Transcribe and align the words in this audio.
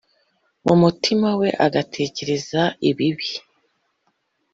mu 0.65 0.75
mutima 0.81 1.29
we 1.39 1.49
agatekereza 1.65 2.61
ibibi; 2.89 3.29